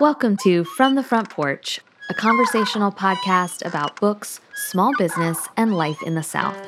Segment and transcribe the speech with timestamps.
[0.00, 1.78] Welcome to From the Front Porch,
[2.10, 6.58] a conversational podcast about books, small business, and life in the South.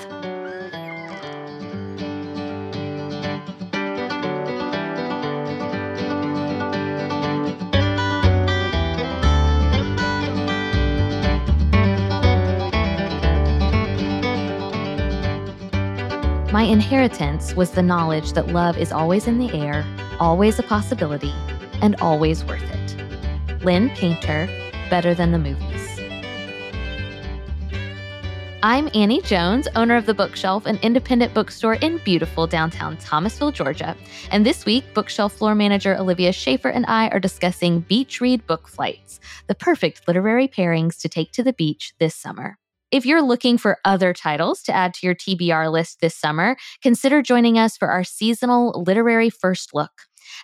[16.53, 19.85] My inheritance was the knowledge that love is always in the air,
[20.21, 21.35] always a possibility,
[21.83, 22.76] and always worth it.
[23.67, 24.49] Lynn Painter,
[24.91, 25.99] Better Than the Movies.
[28.63, 33.97] I'm Annie Jones, owner of The Bookshelf, an independent bookstore in beautiful downtown Thomasville, Georgia.
[34.31, 38.69] And this week, bookshelf floor manager Olivia Schaefer and I are discussing beach read book
[38.69, 39.19] flights,
[39.49, 42.59] the perfect literary pairings to take to the beach this summer.
[42.93, 47.21] If you're looking for other titles to add to your TBR list this summer, consider
[47.21, 49.91] joining us for our seasonal literary first look.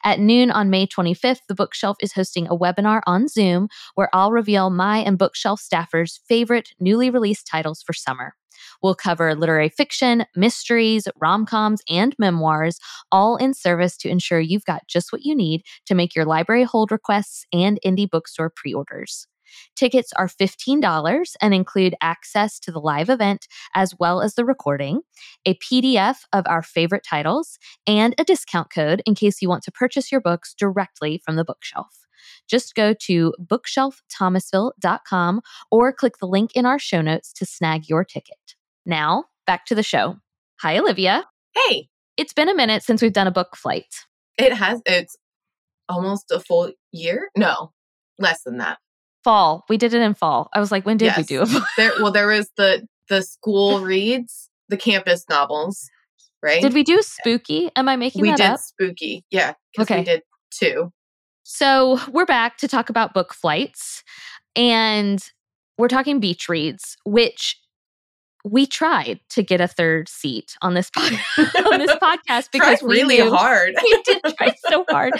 [0.05, 4.33] At noon on May 25th, the bookshelf is hosting a webinar on Zoom where I'll
[4.33, 8.35] reveal my and bookshelf staffers' favorite newly released titles for summer.
[8.83, 12.79] We'll cover literary fiction, mysteries, rom coms, and memoirs,
[13.11, 16.65] all in service to ensure you've got just what you need to make your library
[16.65, 19.29] hold requests and indie bookstore pre orders.
[19.77, 25.03] Tickets are $15 and include access to the live event as well as the recording,
[25.47, 29.73] a PDF of our favorite titles, and a discount code in case you want to
[29.73, 32.07] purchase your books directly from the bookshelf.
[32.49, 33.35] Just go to
[34.23, 38.55] bookshelfthomasville.com or click the link in our show notes to snag your ticket.
[38.87, 40.17] Now, back to the show.
[40.61, 41.25] Hi, Olivia.
[41.55, 43.95] Hey, It's been a minute since we've done a book flight.
[44.39, 45.17] it has, it's
[45.89, 47.29] almost a full year.
[47.37, 47.73] No,
[48.19, 48.79] less than that.
[49.25, 49.65] Fall.
[49.69, 50.49] We did it in fall.
[50.53, 51.27] I was like, when did we Yes.
[51.27, 51.63] do it?
[51.77, 55.89] There, well, there was the, the school reads, the campus novels,
[56.43, 56.61] right?
[56.63, 57.71] Did we do spooky?
[57.77, 58.61] Am I making We that did up?
[58.61, 59.25] spooky.
[59.31, 59.55] Yeah.
[59.79, 59.99] Okay.
[59.99, 60.93] We did two.
[61.45, 64.03] So we're back to talk about book flights,
[64.57, 65.23] and
[65.79, 67.57] we're talking beach reads, which
[68.45, 71.13] we tried to get a third seat on this pod-
[71.73, 73.75] on this podcast because Tried we really knew- hard.
[73.83, 75.13] we did try so hard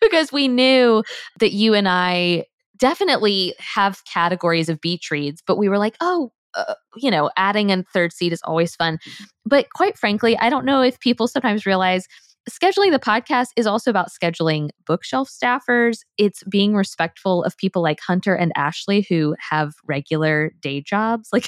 [0.00, 1.02] because we knew
[1.40, 2.44] that you and I
[2.78, 6.32] definitely have categories of beach reads, but we were like, oh.
[6.54, 8.98] Uh, you know, adding a third seat is always fun.
[9.44, 12.08] But quite frankly, I don't know if people sometimes realize
[12.48, 15.98] scheduling the podcast is also about scheduling bookshelf staffers.
[16.16, 21.28] It's being respectful of people like Hunter and Ashley who have regular day jobs.
[21.32, 21.46] Like,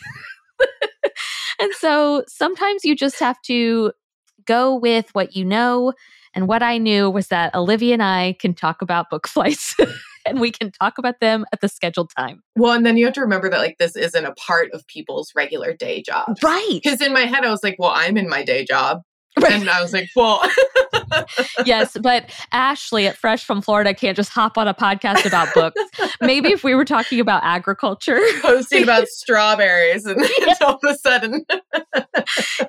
[1.58, 3.92] and so sometimes you just have to
[4.44, 5.92] go with what you know.
[6.34, 9.74] And what I knew was that Olivia and I can talk about book flights
[10.26, 12.42] and we can talk about them at the scheduled time.
[12.56, 15.32] Well, and then you have to remember that like this isn't a part of people's
[15.34, 16.36] regular day job.
[16.42, 16.80] Right.
[16.82, 19.02] Because in my head, I was like, well, I'm in my day job.
[19.38, 19.52] Right.
[19.52, 20.42] And I was like, well,
[21.64, 25.80] yes, but Ashley at Fresh from Florida can't just hop on a podcast about books.
[26.20, 30.20] Maybe if we were talking about agriculture, posting about strawberries and
[30.60, 31.44] all of a sudden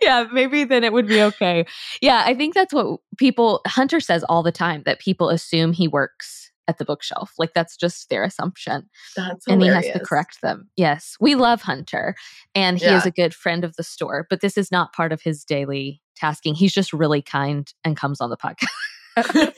[0.02, 1.66] yeah, maybe then it would be okay.
[2.02, 5.88] Yeah, I think that's what people, Hunter says all the time that people assume he
[5.88, 7.34] works at the bookshelf.
[7.38, 8.90] Like that's just their assumption.
[9.16, 9.86] that's and hilarious.
[9.86, 10.70] he has to correct them.
[10.76, 12.16] Yes, we love Hunter
[12.56, 15.22] and he is a good friend of the store, but this is not part of
[15.22, 16.56] his daily tasking.
[16.56, 18.68] He's just really kind and comes on the podcast.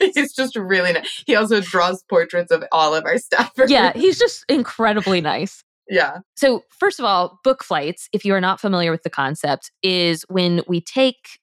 [0.14, 1.22] He's just really nice.
[1.26, 3.68] He also draws portraits of all of our staffers.
[3.68, 5.62] yeah, he's just incredibly nice.
[5.88, 6.18] Yeah.
[6.36, 10.24] So, first of all, book flights, if you are not familiar with the concept, is
[10.28, 11.38] when we take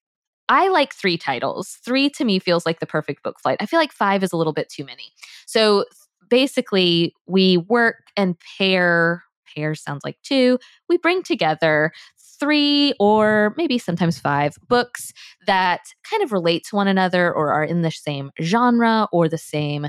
[0.49, 1.79] I like three titles.
[1.85, 3.57] Three to me feels like the perfect book flight.
[3.61, 5.13] I feel like five is a little bit too many.
[5.45, 5.85] So
[6.29, 9.23] basically, we work and pair,
[9.55, 11.93] pair sounds like two, we bring together
[12.41, 15.13] three or maybe sometimes five books
[15.45, 19.37] that kind of relate to one another or are in the same genre or the
[19.37, 19.87] same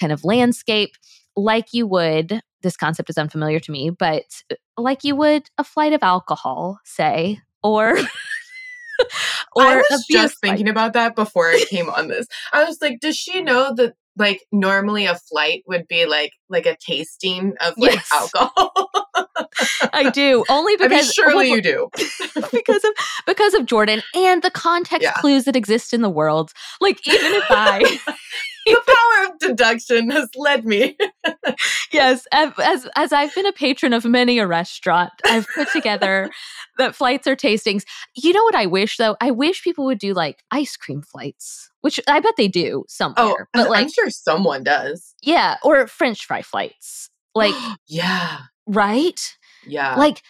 [0.00, 0.92] kind of landscape,
[1.36, 2.40] like you would.
[2.62, 6.78] This concept is unfamiliar to me, but uh, like you would a flight of alcohol,
[6.84, 7.98] say, or
[9.56, 10.50] or I was just flight.
[10.50, 12.26] thinking about that before I came on this.
[12.52, 16.66] I was like, does she know that like normally a flight would be like like
[16.66, 18.08] a tasting of like Yes.
[18.12, 18.72] alcohol?
[19.92, 21.88] I do only I because mean, surely well, you do.
[22.52, 22.90] because of
[23.26, 25.12] because of Jordan and the context Yeah.
[25.14, 26.52] clues that exist in the world.
[26.80, 27.98] Like even if I
[28.86, 30.96] the power of deduction has led me.
[31.92, 32.52] yes, as
[32.94, 36.30] as- I've been a patron of many a restaurant, I've put together
[36.78, 37.84] that flights are tastings.
[38.14, 39.16] You know what I wish though?
[39.20, 43.16] I wish people would do like ice cream flights, which I bet they do somewhere.
[43.18, 45.14] Oh, but like I'm sure someone does.
[45.22, 47.10] yeah, or French fry flights.
[47.34, 47.54] Like
[47.88, 49.20] yeah, right?
[49.66, 49.96] yeah.
[49.96, 50.22] Like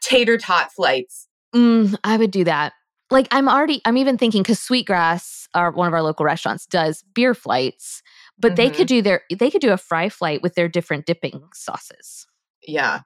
[0.00, 1.28] tater tot flights.
[1.54, 2.72] Mm, I would do that.
[3.12, 7.04] Like I'm already, I'm even thinking because Sweetgrass, our one of our local restaurants, does
[7.14, 8.02] beer flights,
[8.38, 11.42] But they could do their they could do a fry flight with their different dipping
[11.52, 12.26] sauces.
[12.66, 13.00] Yeah.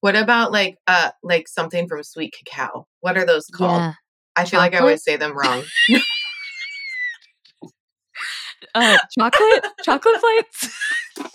[0.00, 2.86] What about like uh like something from sweet cacao?
[3.00, 3.80] What are those called?
[3.80, 3.94] Yeah.
[4.36, 5.64] I feel like I always say them wrong.
[8.74, 10.76] Uh, chocolate chocolate flights.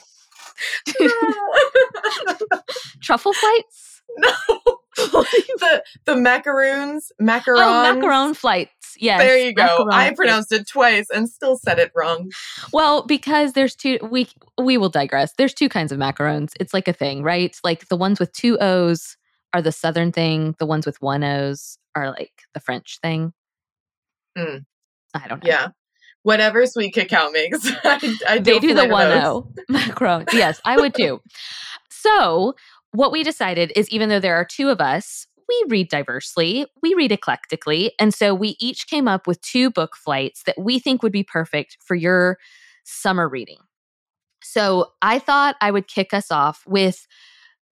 [3.01, 4.01] Truffle flights.
[4.17, 4.31] no.
[5.59, 7.59] the the macaroons, macarons.
[7.59, 8.95] Oh, macaron flights.
[8.97, 9.21] Yes.
[9.21, 9.63] There you go.
[9.63, 12.31] macaron I pronounced it twice and still said it wrong.
[12.71, 14.29] Well, because there's two we
[14.61, 15.33] we will digress.
[15.37, 16.53] There's two kinds of macarons.
[16.59, 17.57] It's like a thing, right?
[17.63, 19.17] Like the ones with two O's
[19.53, 20.55] are the southern thing.
[20.59, 23.33] The ones with one O's are like the French thing.
[24.37, 24.65] Mm.
[25.13, 25.49] I don't know.
[25.49, 25.67] Yeah.
[26.23, 27.59] Whatever sweet cacao makes.
[27.83, 29.07] I, I They do the one.
[29.11, 30.31] O macaron.
[30.33, 31.21] Yes, I would too.
[31.89, 32.55] So
[32.93, 36.93] what we decided is even though there are two of us, we read diversely, we
[36.93, 37.91] read eclectically.
[37.99, 41.23] And so we each came up with two book flights that we think would be
[41.23, 42.37] perfect for your
[42.83, 43.57] summer reading.
[44.41, 47.07] So I thought I would kick us off with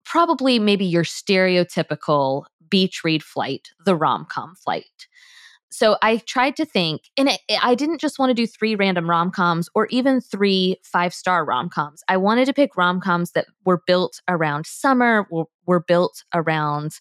[0.06, 5.07] probably maybe your stereotypical beach read flight, the rom com flight.
[5.71, 9.09] So I tried to think, and it, I didn't just want to do three random
[9.09, 12.03] rom coms or even three five star rom coms.
[12.09, 17.00] I wanted to pick rom coms that were built around summer, were, were built around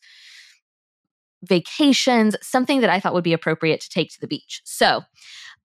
[1.42, 4.60] vacations, something that I thought would be appropriate to take to the beach.
[4.64, 5.02] So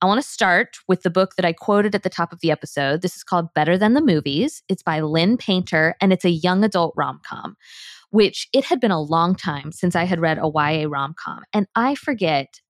[0.01, 2.51] I want to start with the book that I quoted at the top of the
[2.51, 3.01] episode.
[3.01, 4.63] This is called Better Than the Movies.
[4.68, 7.56] It's by Lynn Painter, and it's a young adult rom com,
[8.10, 11.44] which it had been a long time since I had read a YA rom com.
[11.54, 12.62] And I forget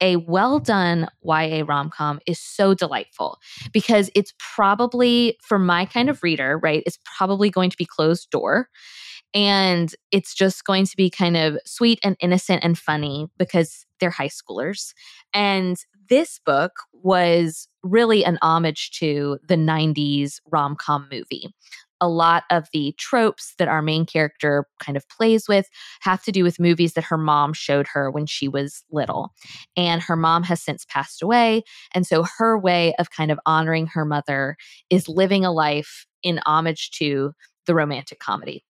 [0.00, 3.38] a well done YA rom com is so delightful
[3.72, 8.30] because it's probably, for my kind of reader, right, it's probably going to be closed
[8.30, 8.68] door.
[9.34, 14.10] And it's just going to be kind of sweet and innocent and funny because they're
[14.10, 14.92] high schoolers.
[15.34, 15.76] And
[16.08, 21.54] this book was really an homage to the 90s rom com movie.
[22.00, 25.68] A lot of the tropes that our main character kind of plays with
[26.00, 29.32] have to do with movies that her mom showed her when she was little.
[29.76, 31.62] And her mom has since passed away.
[31.94, 34.56] And so her way of kind of honoring her mother
[34.90, 37.32] is living a life in homage to
[37.66, 38.64] the romantic comedy.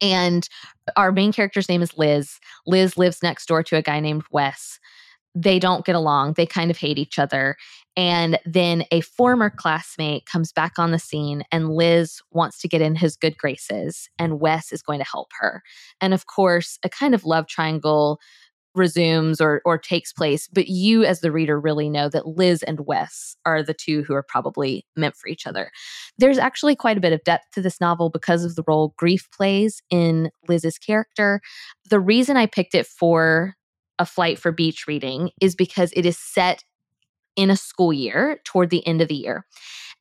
[0.00, 0.48] And
[0.96, 2.38] our main character's name is Liz.
[2.66, 4.78] Liz lives next door to a guy named Wes.
[5.34, 7.56] They don't get along, they kind of hate each other.
[7.96, 12.80] And then a former classmate comes back on the scene, and Liz wants to get
[12.80, 15.62] in his good graces, and Wes is going to help her.
[16.00, 18.20] And of course, a kind of love triangle
[18.74, 22.80] resumes or or takes place but you as the reader really know that Liz and
[22.80, 25.70] Wes are the two who are probably meant for each other.
[26.18, 29.28] There's actually quite a bit of depth to this novel because of the role grief
[29.30, 31.40] plays in Liz's character.
[31.88, 33.54] The reason I picked it for
[33.98, 36.64] a flight for beach reading is because it is set
[37.36, 39.44] in a school year toward the end of the year.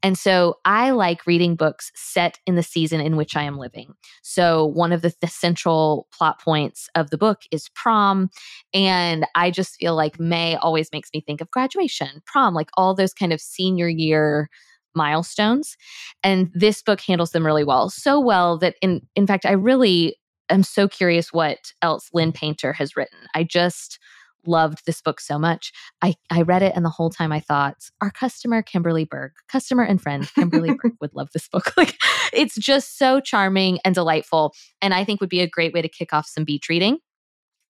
[0.04, 3.94] And so I like reading books set in the season in which I am living.
[4.22, 8.30] So one of the, the central plot points of the book is prom.
[8.74, 12.94] And I just feel like May always makes me think of graduation, prom, like all
[12.94, 14.50] those kind of senior year
[14.94, 15.78] milestones.
[16.22, 17.90] And this book handles them really well.
[17.90, 20.18] So well that in in fact, I really
[20.50, 23.20] am so curious what else Lynn Painter has written.
[23.34, 24.00] I just
[24.46, 25.72] loved this book so much.
[26.02, 29.84] I, I read it and the whole time I thought our customer Kimberly Berg, customer
[29.84, 31.72] and friend Kimberly Berg would love this book.
[31.78, 31.98] Like
[32.32, 35.90] it's just so charming and delightful and I think would be a great way to
[35.90, 37.00] kick off some beach reading.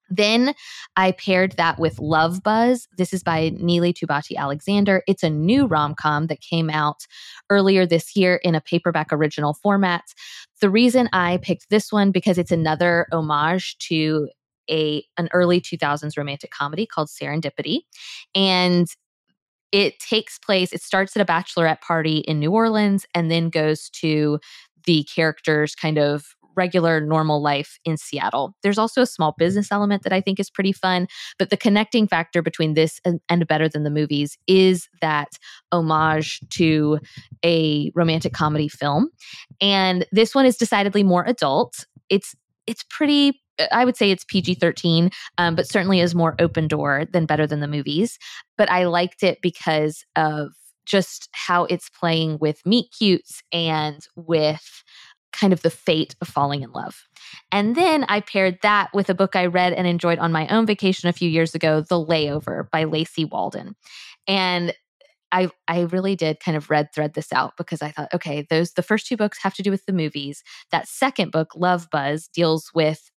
[0.09, 0.53] Then
[0.95, 2.87] I paired that with Love Buzz.
[2.97, 5.01] This is by Neely Tubati Alexander.
[5.07, 7.07] It's a new rom com that came out
[7.49, 10.03] earlier this year in a paperback original format.
[10.61, 14.29] The reason I picked this one because it's another homage to
[14.69, 17.79] a an early 2000s romantic comedy called Serendipity
[18.35, 18.87] and
[19.71, 23.89] it takes place it starts at a bachelorette party in New Orleans and then goes
[23.89, 24.39] to
[24.85, 28.55] the characters kind of regular normal life in Seattle.
[28.63, 32.07] There's also a small business element that I think is pretty fun, but the connecting
[32.07, 35.29] factor between this and, and Better Than the Movies is that
[35.71, 36.99] homage to
[37.43, 39.09] a romantic comedy film.
[39.61, 41.85] And this one is decidedly more adult.
[42.09, 42.35] It's
[42.67, 43.39] it's pretty
[43.71, 47.45] I would say it's PG 13, um, but certainly is more open door than better
[47.45, 48.17] than the movies.
[48.57, 50.53] But I liked it because of
[50.85, 54.83] just how it's playing with meet cutes and with
[55.31, 57.03] kind of the fate of falling in love.
[57.51, 60.65] And then I paired that with a book I read and enjoyed on my own
[60.65, 63.75] vacation a few years ago, The Layover by Lacie Waldon.
[64.27, 64.73] And
[65.33, 68.73] I I really did kind of red thread this out because I thought, okay, those
[68.73, 70.43] the first two books have to do with the movies.
[70.71, 73.09] That second book, Love Buzz, deals with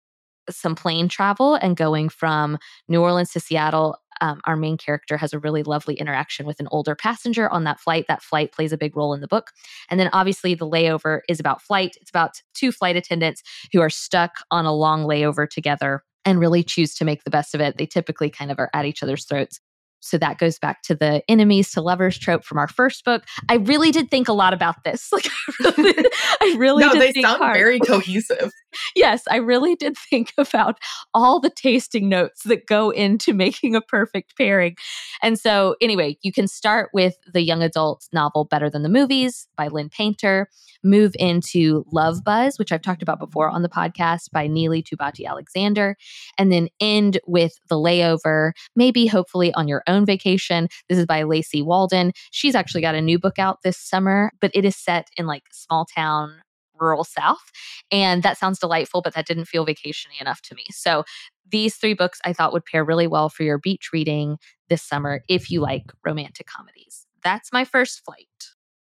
[0.50, 3.97] some plane travel and going from New Orleans to Seattle.
[4.21, 7.80] um, our main character has a really lovely interaction with an older passenger on that
[7.80, 8.04] flight.
[8.09, 9.50] That flight plays a big role in the book.
[9.90, 11.97] And then obviously, the layover is about flight.
[12.00, 13.42] It's about two flight attendants
[13.73, 17.54] who are stuck on a long layover together and really choose to make the best
[17.54, 17.76] of it.
[17.76, 19.61] They typically kind of are at each other's throats.
[20.04, 23.25] So that goes back to the enemies to lovers trope from our first book.
[23.49, 25.11] I really did think a lot about this.
[25.14, 25.28] Like,
[25.61, 26.04] I really,
[26.40, 27.56] I really no, did they think sound hard.
[27.56, 28.50] very cohesive.
[28.96, 30.76] yes, I really did think about
[31.12, 34.75] all the tasting notes that go into making a perfect pairing.
[35.23, 39.46] And so, anyway, you can start with the young adult novel Better Than the Movies
[39.56, 40.49] by Lynn Painter,
[40.82, 45.26] move into Love Buzz, which I've talked about before on the podcast by Neely Tubati
[45.26, 45.96] Alexander,
[46.37, 50.68] and then end with The Layover, maybe hopefully on your own vacation.
[50.88, 52.12] This is by Lacie Waldon.
[52.30, 55.42] She's actually got a new book out this summer, but it is set in like
[55.52, 56.40] small town
[56.80, 57.50] rural south
[57.92, 61.04] and that sounds delightful but that didn't feel vacationy enough to me so
[61.48, 64.36] these three books i thought would pair really well for your beach reading
[64.68, 68.26] this summer if you like romantic comedies that's my first flight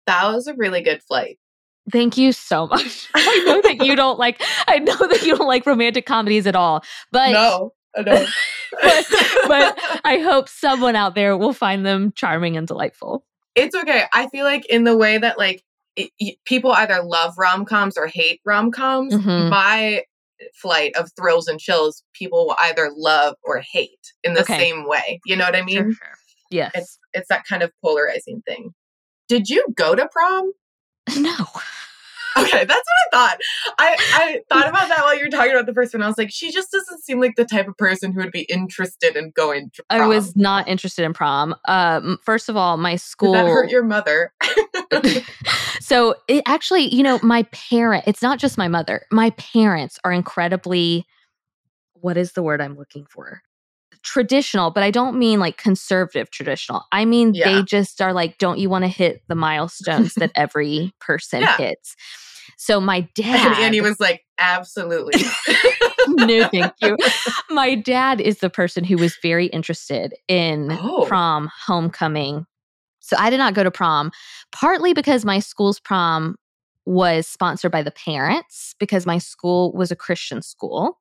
[0.08, 1.38] That was a really good flight.
[1.92, 5.46] thank you so much i know that you don't like i know that you don't
[5.46, 8.28] like romantic comedies at all but no, I don't.
[8.82, 9.06] but,
[9.48, 13.24] but I hope someone out there will find them charming and delightful.
[13.54, 14.04] it's okay.
[14.12, 15.62] I feel like in the way that like
[15.96, 19.48] it, y- people either love rom coms or hate rom coms, Mhm.
[19.50, 20.04] my
[20.54, 24.58] flight of thrills and chills, people will either love or hate in the Okay.
[24.58, 25.18] same way.
[25.26, 25.96] You know what I mean?
[26.50, 26.70] Yes.
[26.74, 28.74] It's it's that kind of polarizing thing.
[29.28, 30.52] Did you go to prom?
[31.18, 31.34] no.
[32.42, 32.76] Okay, that's what
[33.12, 33.38] I thought.
[33.78, 36.02] I, I thought about that while you were talking about the first one.
[36.02, 38.42] I was like, she just doesn't seem like the type of person who would be
[38.42, 40.02] interested in going to prom.
[40.02, 41.54] I was not interested in prom.
[41.66, 43.32] Um, first of all, my school.
[43.32, 44.32] Did that hurt your mother?
[45.80, 50.12] so it actually, you know, my parent, it's not just my mother, my parents are
[50.12, 51.06] incredibly,
[51.94, 53.42] what is the word I'm looking for?
[54.02, 56.82] Traditional, but I don't mean like conservative traditional.
[56.92, 57.44] I mean, Yeah.
[57.56, 61.56] they just are like, don't you want to hit the milestones that every person Yeah.
[61.56, 61.96] hits?
[62.56, 63.52] So my dad.
[63.52, 63.64] and.
[63.64, 65.20] Annie was like, absolutely.
[66.08, 66.96] no, thank you.
[67.50, 71.04] My dad is the person who was very interested in Oh.
[71.06, 72.46] prom, homecoming.
[73.00, 74.10] So I did not go to prom,
[74.52, 76.36] partly because my school's prom
[76.84, 80.98] was sponsored by the parents, because my school was a Christian school.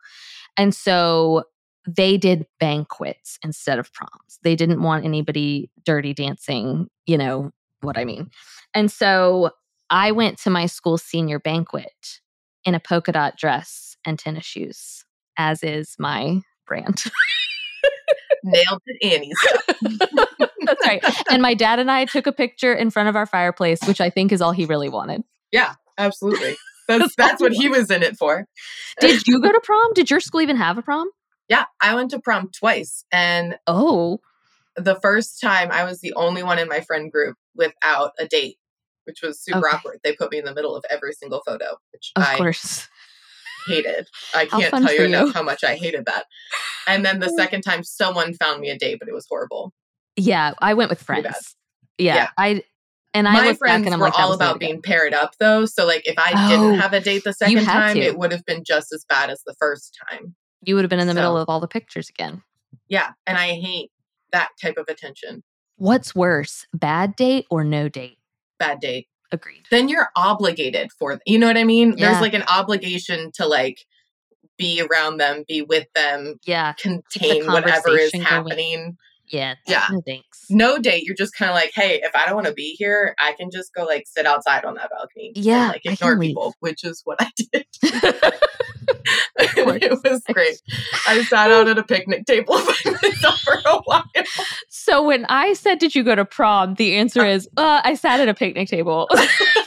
[0.58, 1.44] And so
[1.88, 4.40] they did banquets instead of proms.
[4.44, 7.52] They didn't want anybody dirty dancing, you know
[7.82, 8.30] what I mean.
[8.74, 9.52] And so
[9.90, 12.20] I went to my school senior banquet
[12.66, 15.06] in a polka dot dress and tennis shoes,
[15.38, 17.04] as is my brand.
[18.44, 19.38] Nailed it, Annie's.
[20.62, 21.04] That's right.
[21.32, 24.10] And my dad and I took a picture in front of our fireplace, which I
[24.10, 25.24] think is all he really wanted.
[25.52, 26.56] Yeah, absolutely.
[26.88, 28.46] That's that's what he was in it for.
[29.02, 29.92] Did you go to prom?
[29.94, 31.10] Did your school even have a prom?
[31.50, 34.22] Yeah, I went to prom twice, and Oh,
[34.78, 38.58] the first time I was the only one in my friend group without a date,
[39.08, 39.76] which was super Okay.
[39.78, 40.00] awkward.
[40.04, 42.88] They put me in the middle of every single photo, which of I course.
[43.68, 44.08] hated.
[44.36, 45.34] I can't tell you enough you.
[45.34, 46.26] how much I hated that.
[46.88, 47.36] And then the oh.
[47.36, 49.74] second time, someone found me a date, but it was horrible.
[50.16, 51.56] Yeah, I went with friends.
[51.98, 52.30] Yeah, Yeah.
[52.38, 52.64] I
[53.14, 55.66] and I my back friends and I'm were like, all about being paired up, though.
[55.66, 58.02] So, like, if I Oh, didn't have a date the second time, to.
[58.02, 60.36] it would have been just as bad as the first time.
[60.62, 62.44] You would have been in the middle of all the pictures again.
[62.90, 63.92] Yeah, and I hate
[64.32, 65.44] that type of attention.
[65.78, 68.17] What's worse, bad date or no date?
[68.60, 69.08] Bad date.
[69.32, 69.64] Agreed.
[69.72, 71.96] Then you're obligated for, you know what I mean?
[71.98, 72.10] Yeah.
[72.10, 73.86] There's like an obligation to like
[74.58, 78.98] be around them, be with them, Yeah, contain whatever is happening.
[79.28, 79.86] Yeah, Yeah.
[79.92, 80.46] No thanks.
[80.50, 81.04] No date.
[81.04, 83.50] You're just kind of like, hey, if I don't want to be here, I can
[83.52, 85.32] just go like sit outside on that balcony.
[85.36, 86.30] and, Yeah, like I ignore can leave.
[86.30, 87.66] people, which is what I did.
[89.40, 90.62] it was great.
[91.08, 92.56] I sat out at a picnic table
[92.86, 94.04] by myself for a while.
[94.70, 98.20] so when I said, "Did you go to prom?" the answer is, uh, "I sat
[98.20, 99.10] at a picnic table."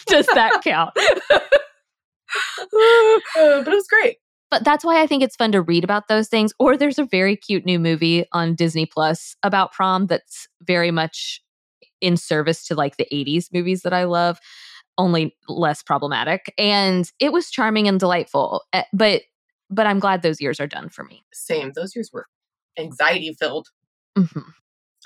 [0.07, 0.93] Does that count?
[3.37, 4.17] Uh, but it was great.
[4.50, 6.52] But that's why I think it's fun to read about those things.
[6.59, 11.40] Or there's a very cute new movie on Disney Plus about prom that's very much
[12.00, 14.38] in service to like the 80s movies that I love,
[14.99, 16.52] only less problematic.
[16.59, 18.62] And it was charming and delightful.
[18.73, 19.23] eh, But
[19.73, 21.23] but I'm glad those years are done for me.
[21.33, 21.71] Same.
[21.75, 22.26] Those years were
[22.78, 23.69] anxiety filled.
[24.19, 24.45] Mhm.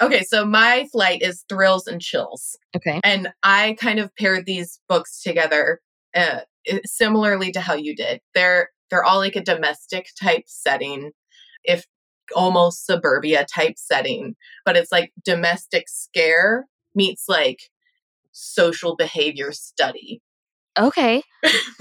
[0.03, 2.57] Okay, so my flight is thrills and chills.
[2.75, 3.01] Okay.
[3.05, 5.81] and I kind of paired these books together
[6.17, 6.41] uh,
[6.85, 8.21] similarly to how you did.
[8.35, 11.11] They're they're all like a domestic type setting,
[11.65, 11.85] if
[12.37, 17.59] almost suburbia type setting, but it's like domestic scare meets like
[18.31, 20.23] social behavior study.
[20.79, 21.23] Okay.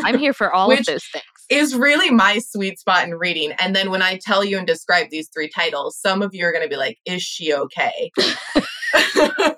[0.01, 1.24] I'm here for all of those things.
[1.51, 3.51] is really my sweet spot in reading.
[3.60, 6.51] And then when I tell you and describe these three titles, some of you are
[6.51, 8.12] going to be like, is she okay?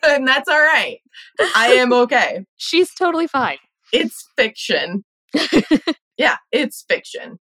[0.03, 0.97] and that's all right.
[1.55, 2.45] I am okay.
[2.57, 3.59] She's totally fine.
[3.93, 5.05] It's fiction.
[6.17, 7.39] yeah, it's fiction.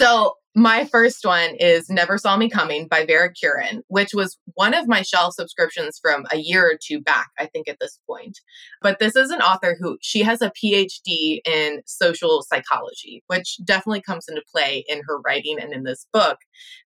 [0.00, 4.72] So my first one is Never Saw Me Coming by Vera Kurian, which was one
[4.72, 8.38] of my shelf subscriptions from a year or two back, I think, at this point.
[8.80, 14.00] But this is an author who she has a PhD in social psychology, which definitely
[14.00, 16.38] comes into play in her writing and in this book,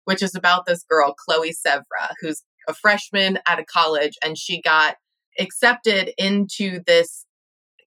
[0.07, 4.61] which is about this girl, Chloe Sevre, who's a freshman at a college and she
[4.61, 4.97] got
[5.39, 7.27] accepted into this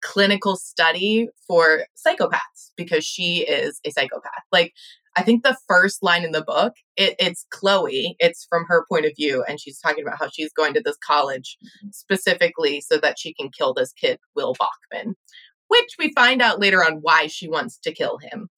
[0.06, 4.44] clinical study for psychopaths because she is a psychopath.
[4.52, 4.74] Like
[5.16, 8.16] I think the first line in the book, it, it's Chloe.
[8.20, 10.98] It's from her point of view, and she's talking about how she's going to this
[11.06, 11.90] college mm-hmm.
[11.92, 15.16] specifically so that she can kill this kid, Will Bachman,
[15.68, 18.50] which we find out later on why she wants to kill him.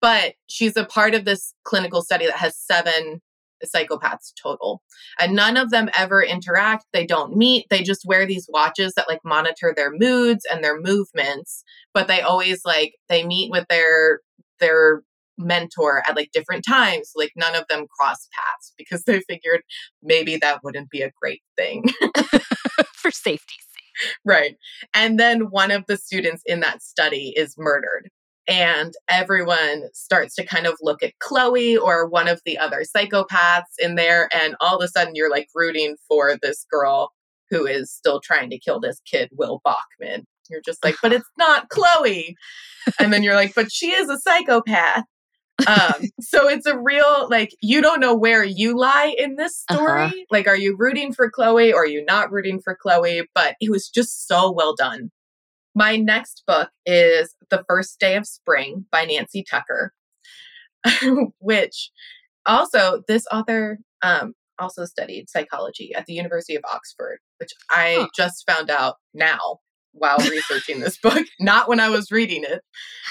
[0.00, 3.20] But she's a part of this clinical study that has seven
[3.64, 4.82] psychopaths total.
[5.20, 6.86] And none of them ever interact.
[6.92, 7.66] They don't meet.
[7.68, 11.62] They just wear these watches that like monitor their moods and their movements.
[11.92, 14.20] But they always like they meet with their
[14.60, 15.02] their
[15.40, 17.12] mentor at like different times.
[17.14, 19.62] Like none of them cross paths because they figured
[20.02, 21.84] maybe that wouldn't be a great thing.
[22.94, 24.14] For safety's sake.
[24.24, 24.56] Right.
[24.94, 28.10] And then one of the students in that study is murdered.
[28.46, 33.78] And everyone starts to kind of look at Chloe or one of the other psychopaths
[33.78, 34.28] in there.
[34.34, 37.12] And all of a sudden, you're like rooting for this girl
[37.50, 40.26] who is still trying to kill this kid, Will Bachman.
[40.48, 42.34] You're just like, but it's not Chloe.
[42.98, 45.04] and then you're like, but she is a psychopath
[45.66, 49.78] um, so it's a real like you don't know where you lie in this uh-huh.
[49.78, 50.02] story.
[50.04, 50.24] Uh-huh.
[50.30, 53.28] Like, are you rooting for Chloe or are you not rooting for Chloe?
[53.34, 55.10] But it was just so well done.
[55.74, 59.92] My next book is The First Day of Spring by Nancy Tucker,
[61.38, 61.90] which
[62.44, 68.08] also this author um, also studied psychology at the University of Oxford, which I huh.
[68.16, 69.58] just found out now
[69.92, 72.62] while researching this book, not when I was reading it.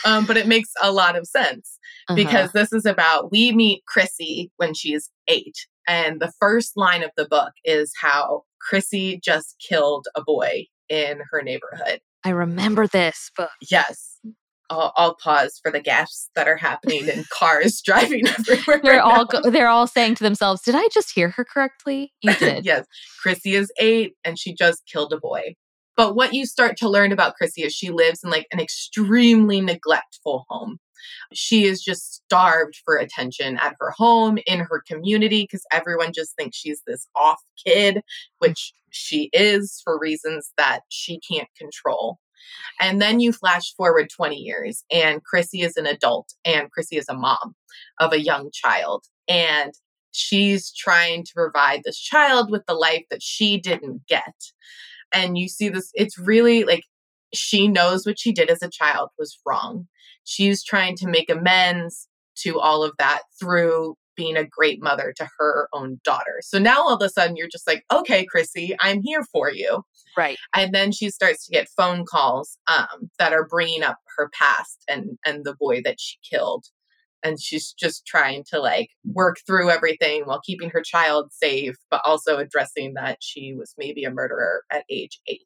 [0.05, 2.15] Um, but it makes a lot of sense uh-huh.
[2.15, 5.55] because this is about we meet Chrissy when she's eight.
[5.87, 11.19] And the first line of the book is how Chrissy just killed a boy in
[11.31, 11.99] her neighborhood.
[12.23, 13.49] I remember this book.
[13.69, 14.19] Yes.
[14.69, 18.81] I'll, I'll, pause for the gasps that are happening and cars driving everywhere.
[18.83, 22.35] They're all go- they're all saying to themselves, "Did I just hear her correctly?" You
[22.35, 22.65] did.
[22.65, 22.85] yes,
[23.21, 25.55] Chrissy is eight, and she just killed a boy.
[25.99, 29.59] But what you start to learn about Chrissy is she lives in like an extremely
[29.59, 30.79] neglectful home.
[31.33, 36.37] She is just starved for attention at her home, in her community, because everyone just
[36.37, 38.01] thinks she's this off kid,
[38.37, 42.19] which she is for reasons that she can't control.
[42.79, 47.09] And then you flash forward 20 years, and Chrissy is an adult, and Chrissy is
[47.09, 47.55] a mom
[47.99, 49.03] of a young child.
[49.27, 49.73] And
[50.11, 54.33] she's trying to provide this child with the life that she didn't get
[55.13, 56.83] and you see this it's really like
[57.33, 59.87] she knows what she did as a child was wrong
[60.23, 65.27] she's trying to make amends to all of that through being a great mother to
[65.37, 66.41] her own daughter.
[66.41, 69.83] So now all of a sudden you're just like, okay, Chrissy, I'm here for you.
[70.17, 70.37] Right.
[70.53, 74.83] And then she starts to get phone calls um, that are bringing up her past
[74.89, 76.65] and and the boy that she killed
[77.23, 82.01] and she's just trying to like work through everything while keeping her child safe but
[82.05, 85.39] also addressing that she was maybe a murderer at age 8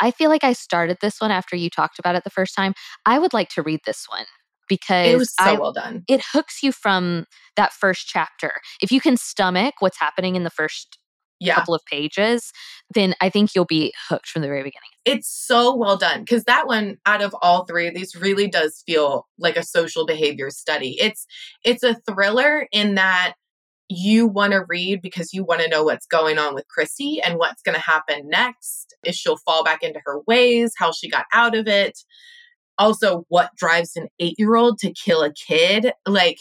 [0.00, 2.74] i feel like i started this one after you talked about it the first time.
[3.06, 4.26] I would like to read this one
[4.68, 6.04] because it was so I, well done.
[6.08, 8.52] it hooks you from that first chapter.
[8.80, 10.98] If you can stomach what's happening in the first
[11.46, 11.54] yeah.
[11.54, 12.52] couple of pages,
[12.94, 14.90] then I think you'll be hooked from the very beginning.
[15.04, 18.82] It's so well done because that one out of all three of these really does
[18.86, 20.96] feel like a social behavior study.
[21.00, 21.26] It's
[21.64, 23.34] it's a thriller in that
[23.88, 27.38] you want to read because you want to know what's going on with Chrissy and
[27.38, 28.94] what's going to happen next.
[29.04, 31.98] If she'll fall back into her ways, how she got out of it.
[32.78, 35.92] Also, what drives an eight year old to kill a kid?
[36.06, 36.38] Like,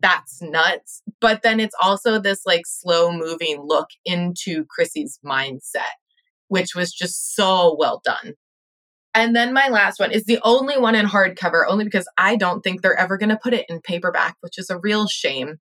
[0.00, 1.02] that's nuts.
[1.20, 5.96] But then it's also this like slow moving look into Chrissy's mindset,
[6.48, 8.34] which was just so well done.
[9.14, 12.60] And then my last one is the only one in hardcover, only because I don't
[12.60, 15.56] think they're ever going to put it in paperback, which is a real shame.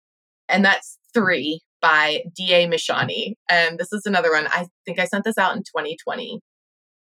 [0.49, 2.67] And that's Three by D.A.
[2.67, 3.35] Mishani.
[3.49, 4.49] And this is another one.
[4.49, 6.41] I think I sent this out in 2020.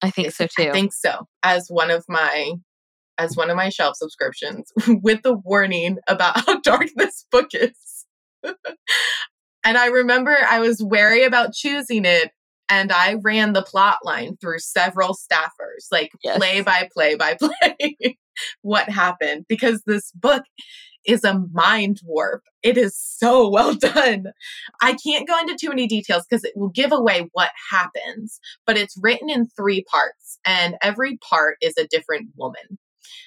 [0.01, 0.69] I think so too.
[0.69, 1.25] I think so.
[1.41, 2.55] As one of my
[3.17, 8.05] as one of my shelf subscriptions with the warning about how dark this book is.
[8.43, 12.31] and I remember I was wary about choosing it
[12.69, 16.37] and I ran the plot line through several staffers, like yes.
[16.37, 18.17] play by play by play.
[18.61, 20.43] what happened because this book
[21.05, 22.43] is a mind warp.
[22.61, 24.27] It is so well done.
[24.81, 28.77] I can't go into too many details because it will give away what happens, but
[28.77, 32.77] it's written in three parts, and every part is a different woman.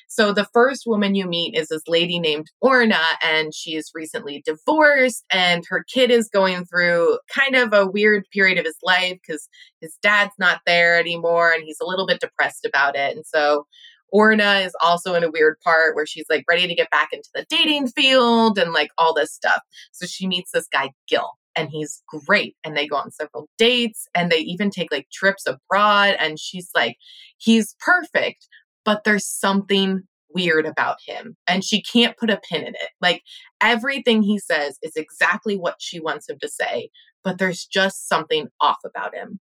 [0.09, 5.25] So the first woman you meet is this lady named Orna, and she's recently divorced,
[5.31, 9.49] and her kid is going through kind of a weird period of his life because
[9.81, 13.17] his dad's not there anymore, and he's a little bit depressed about it.
[13.17, 13.67] And so
[14.13, 17.29] Orna is also in a weird part where she's like ready to get back into
[17.35, 19.61] the dating field and like all this stuff.
[19.93, 22.57] So she meets this guy, Gil, and he's great.
[22.65, 26.17] And they go on several dates and they even take like trips abroad.
[26.19, 26.97] And she's like,
[27.39, 28.47] he's perfect,
[28.87, 31.37] but there's something weird about him.
[31.47, 32.91] And she can't put a pin in it.
[33.03, 33.23] Like
[33.61, 36.89] everything he says is exactly what she wants him to say,
[37.23, 39.41] but there's just something off about him.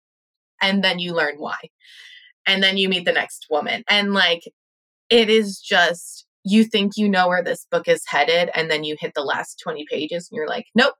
[0.61, 1.57] And then you learn why
[2.48, 4.42] and then you meet the next woman and like
[5.11, 8.96] it is just you think you know where this book is headed and then you
[8.98, 10.94] hit the last 20 pages and you're like nope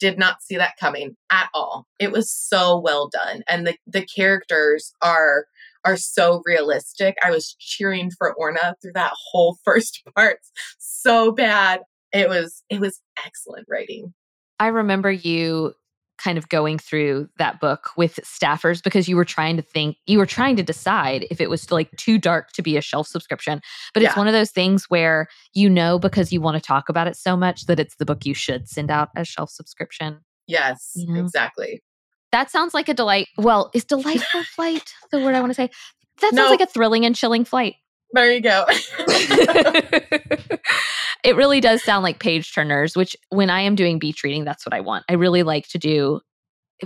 [0.00, 4.04] did not see that coming at all it was so well done and the the
[4.04, 5.46] characters are
[5.86, 7.16] are so realistic.
[7.24, 10.38] I was cheering for orna through that whole first part
[10.78, 11.80] so bad.
[12.12, 14.12] It was it was excellent writing.
[14.58, 15.74] I remember you
[16.18, 20.16] kind of going through that book with staffers because you were trying to think you
[20.16, 23.60] were trying to decide if it was like too dark to be a shelf subscription.
[23.92, 27.06] But it's one of those things where you know because you want to talk about
[27.06, 30.20] it so much that it's the book you should send out as shelf subscription.
[30.46, 31.20] Yes you know?
[31.20, 31.82] exactly
[32.36, 35.70] that sounds like a delight well is delightful flight the word i want to say
[36.20, 37.74] that sounds like a thrilling and chilling flight
[38.12, 38.64] there you go
[41.24, 44.64] it really does sound like page turners, which when I am doing beach reading, that's
[44.64, 45.04] what I want.
[45.08, 46.20] I really like to do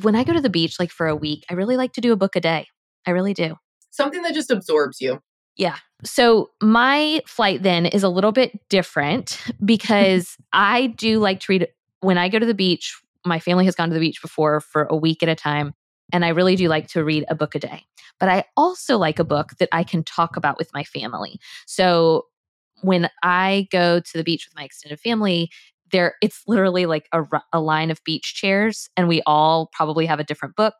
[0.02, 2.12] when I go to the beach, like for a week, I really like to do
[2.12, 2.66] a book a day.
[3.06, 3.56] I really do.
[3.90, 5.20] Something that just absorbs you.
[5.56, 5.76] Yeah.
[6.04, 11.68] So my flight then is a little bit different because I do like to read
[12.00, 12.98] when I go to the beach.
[13.24, 15.74] My family has gone to the beach before for a week at a time.
[16.12, 17.84] And I really do like to read a book a day.
[18.18, 21.38] But I also like a book that I can talk about with my family.
[21.66, 22.26] So
[22.82, 25.50] when I go to the beach with my extended family,
[25.92, 30.20] there it's literally like a, a line of beach chairs, and we all probably have
[30.20, 30.74] a different book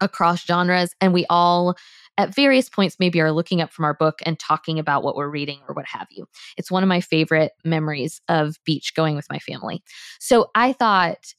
[0.00, 1.76] across genres, and we all
[2.18, 5.28] at various points maybe are looking up from our book and talking about what we're
[5.28, 6.26] reading or what have you.
[6.56, 9.82] It's one of my favorite memories of beach going with my family.
[10.20, 11.34] So I thought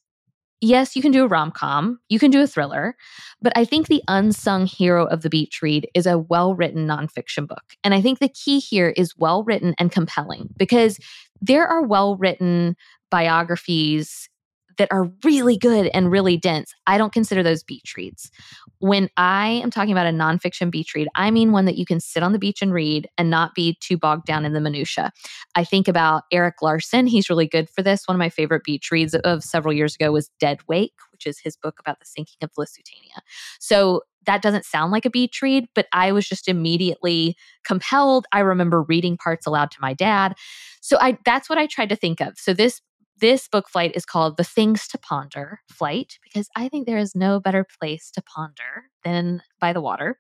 [0.63, 2.95] yes, you can do a rom com, you can do a thriller,
[3.41, 7.47] but I think the unsung hero of the beach read is a well written nonfiction
[7.47, 7.63] book.
[7.83, 10.99] And I think the key here is well written and compelling because
[11.41, 12.75] there are well written
[13.11, 14.29] biographies
[14.77, 16.73] that are really good and really dense.
[16.87, 18.31] I don't consider those beach reads.
[18.79, 21.99] When I am talking about a nonfiction beach read, I mean one that you can
[21.99, 25.11] sit on the beach and read and not be too bogged down in the minutia.
[25.55, 27.07] I think about Erik Larson.
[27.07, 28.07] He's really good for this.
[28.07, 31.39] One of my favorite beach reads of several years ago was Dead Wake, which is
[31.39, 33.21] his book about the sinking of the Lusitania.
[33.59, 38.25] So that doesn't sound like a beach read, but I was just immediately compelled.
[38.31, 40.35] I remember reading parts aloud to my dad.
[40.81, 42.37] So I that's what I tried to think of.
[42.37, 42.81] So this
[43.19, 47.15] this book flight is called The Things to Ponder Flight because I think there is
[47.15, 50.19] no better place to ponder than by the water.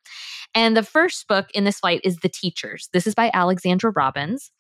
[0.53, 2.89] And the first book in this flight is The Teachers.
[2.93, 4.51] This is by Alexandra Robbins.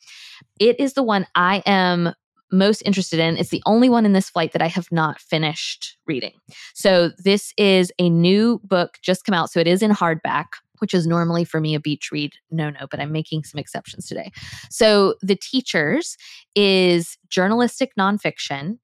[0.59, 2.13] It is the one I am
[2.51, 3.37] most interested in.
[3.37, 6.33] It's the only one in this flight that I have not finished reading.
[6.73, 9.51] So this is a new book just come out.
[9.51, 10.45] So it is in hardback
[10.83, 14.05] which is normally for me a beach read no no, but I'm making some exceptions
[14.05, 14.33] today.
[14.69, 16.17] So, The Teachers
[16.55, 18.79] is journalistic nonfiction,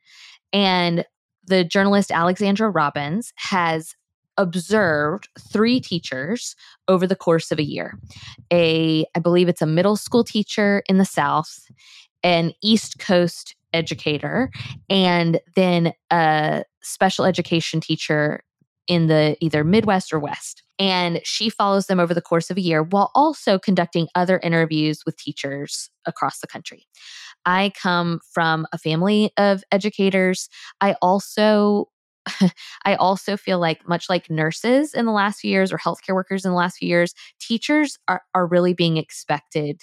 [0.53, 1.03] and
[1.43, 3.95] the journalist Alexandra Robbins has
[4.37, 6.55] observed three teachers
[6.87, 7.99] over the course of a year.
[8.53, 11.65] A I believe it's a middle school teacher in the south,
[12.23, 14.51] an East Coast educator,
[14.89, 18.41] and then a special education teacher
[18.87, 20.63] in the either Midwest or West.
[20.79, 25.01] And she follows them over the course of a year while also conducting other interviews
[25.05, 26.87] with teachers across the country.
[27.45, 30.49] I come from a family of educators.
[30.79, 31.89] I also
[32.85, 36.45] I also feel like, much like nurses in the last few years or healthcare workers
[36.45, 39.81] in the last few years, teachers are, are really being expected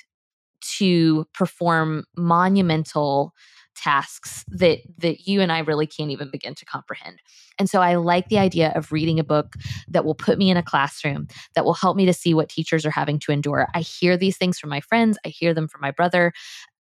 [0.78, 3.32] to perform monumental
[3.76, 7.20] tasks that that you and I really can't even begin to comprehend.
[7.58, 9.54] And so I like the idea of reading a book
[9.88, 12.84] that will put me in a classroom, that will help me to see what teachers
[12.84, 13.68] are having to endure.
[13.74, 16.32] I hear these things from my friends, I hear them from my brother,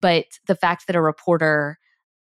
[0.01, 1.79] but the fact that a reporter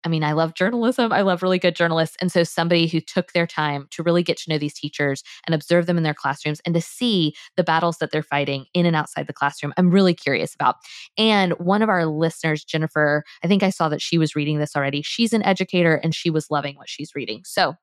[0.04, 1.12] I mean, I love journalism.
[1.12, 2.18] I love really good journalists.
[2.20, 5.54] And so, somebody who took their time to really get to know these teachers and
[5.54, 8.96] observe them in their classrooms and to see the battles that they're fighting in and
[8.96, 10.76] outside the classroom, I'm really curious about.
[11.18, 14.76] And one of our listeners, Jennifer, I think I saw that she was reading this
[14.76, 15.02] already.
[15.02, 17.42] She's an educator and she was loving what she's reading.
[17.46, 17.76] So,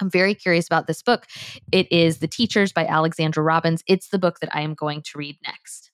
[0.00, 1.26] I'm very curious about this book.
[1.72, 3.82] It is The Teachers by Alexandra Robbins.
[3.86, 5.90] It's the book that I am going to read next.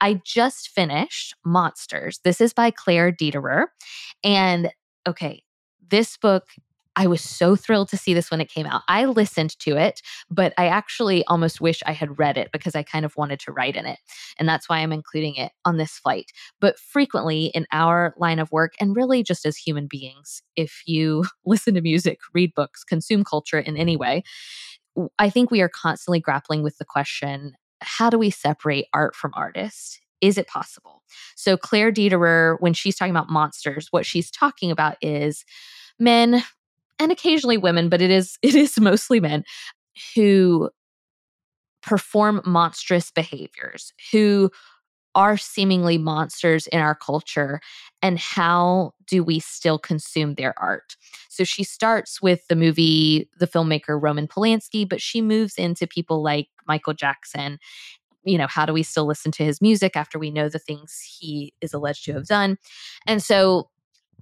[0.00, 2.20] I just finished Monsters.
[2.24, 3.66] This is by Claire Dederer.
[4.24, 4.70] And
[5.06, 5.42] okay,
[5.90, 6.44] this book
[6.96, 8.82] I was so thrilled to see this when it came out.
[8.88, 12.82] I listened to it, but I actually almost wish I had read it because I
[12.82, 13.98] kind of wanted to write in it.
[14.38, 16.32] And that's why I'm including it on this flight.
[16.60, 21.24] But frequently in our line of work, and really just as human beings, if you
[21.46, 24.22] listen to music, read books, consume culture in any way,
[25.18, 29.32] I think we are constantly grappling with the question how do we separate art from
[29.34, 30.01] artist?
[30.22, 31.02] Is it possible?
[31.36, 35.44] So, Claire Dederer, when she's talking about monsters, what she's talking about is
[35.98, 36.42] men
[36.98, 39.44] and occasionally women, but it is it is mostly men
[40.14, 40.70] who
[41.82, 44.50] perform monstrous behaviors, who
[45.14, 47.60] are seemingly monsters in our culture
[48.00, 50.96] and how do we still consume their art
[51.28, 56.22] so she starts with the movie the filmmaker roman polanski but she moves into people
[56.22, 57.58] like michael jackson
[58.24, 61.00] you know how do we still listen to his music after we know the things
[61.18, 62.56] he is alleged to have done
[63.06, 63.68] and so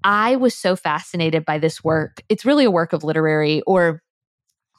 [0.02, 2.22] I was so fascinated by this work.
[2.28, 4.02] It's really a work of literary or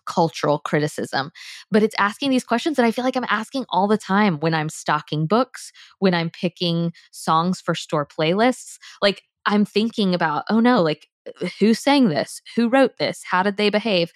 [0.05, 1.31] cultural criticism,
[1.69, 4.53] but it's asking these questions that I feel like I'm asking all the time when
[4.53, 8.77] I'm stocking books, when I'm picking songs for store playlists.
[9.01, 12.41] Like I'm thinking about, oh no, like uh, who sang this?
[12.55, 13.23] Who wrote this?
[13.29, 14.11] How did they behave?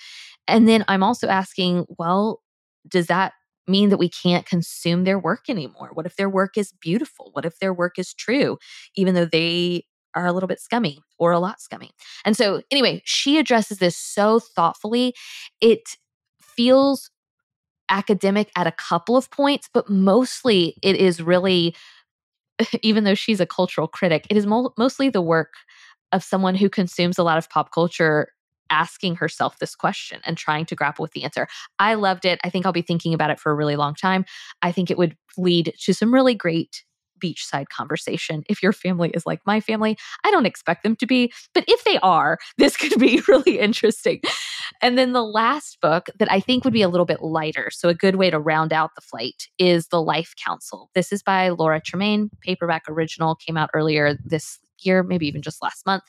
[0.48, 2.42] And then I'm also asking, well,
[2.88, 3.34] does that
[3.68, 5.90] mean that we can't consume their work anymore?
[5.94, 7.30] What if their work is beautiful?
[7.34, 8.58] What if their work is true,
[8.96, 11.92] even though they are a little bit scummy or a lot scummy.
[12.24, 15.14] And so, anyway, she addresses this so thoughtfully.
[15.60, 15.82] It
[16.42, 17.10] feels
[17.90, 21.76] academic at a couple of points, but mostly it is really,
[22.82, 25.54] even though she's a cultural critic, it is mo- mostly the work
[26.12, 28.30] of someone who consumes a lot of pop culture
[28.70, 31.48] asking herself this question and trying to grapple with the answer.
[31.80, 32.40] I loved it.
[32.44, 34.26] I think I'll be thinking about it for a really long time.
[34.62, 36.84] I think it would lead to some really great
[37.20, 38.44] beachside conversation.
[38.50, 41.84] If your family is like my family, I don't expect them to be, but if
[41.84, 44.22] they are, this could be really interesting.
[44.82, 47.90] And then the last book that I think would be a little bit lighter, so
[47.90, 50.90] a good way to round out the flight, is The Life Council.
[50.96, 55.62] This is by Laura Tremaine, paperback original, came out earlier this year, maybe even just
[55.62, 56.04] last month.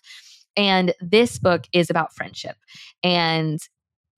[0.57, 2.57] And this book is about friendship.
[3.03, 3.61] And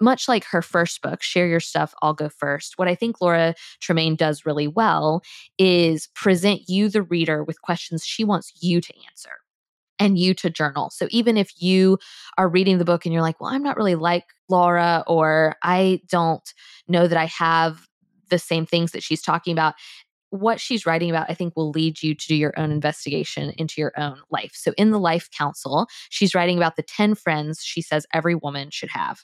[0.01, 3.55] much like her first book, Share Your Stuff, I'll Go First, what I think Laura
[3.81, 5.23] Tremaine does really well
[5.59, 9.33] is present you, the reader, with questions she wants you to answer
[9.99, 10.91] and you to journal.
[10.91, 11.99] So even if you
[12.37, 16.01] are reading the book and you're like, well, I'm not really like Laura, or I
[16.09, 16.49] don't
[16.87, 17.89] know that I have
[18.31, 19.75] the same things that she's talking about,
[20.31, 23.81] what she's writing about, I think, will lead you to do your own investigation into
[23.81, 24.53] your own life.
[24.55, 28.71] So, in the Life Council, she's writing about the 10 friends she says every woman
[28.71, 29.21] should have.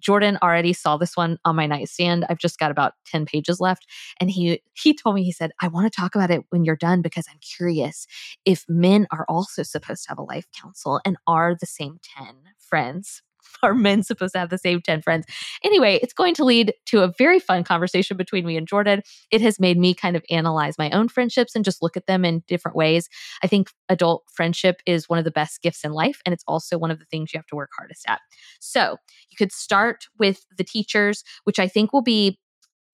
[0.00, 2.24] Jordan already saw this one on my nightstand.
[2.28, 3.86] I've just got about 10 pages left.
[4.20, 6.76] And he he told me, he said, I want to talk about it when you're
[6.76, 8.06] done because I'm curious
[8.44, 12.34] if men are also supposed to have a life council and are the same 10
[12.58, 13.22] friends
[13.62, 15.26] are men supposed to have the same 10 friends?
[15.62, 19.02] Anyway, it's going to lead to a very fun conversation between me and Jordan.
[19.30, 22.24] It has made me kind of analyze my own friendships and just look at them
[22.24, 23.08] in different ways.
[23.42, 26.78] I think adult friendship is one of the best gifts in life, and it's also
[26.78, 28.20] one of the things you have to work hardest at.
[28.60, 28.96] So
[29.30, 32.38] you could start with the teachers, which I think will be